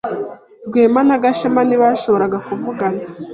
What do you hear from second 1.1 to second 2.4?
Gashema ntibashoboraga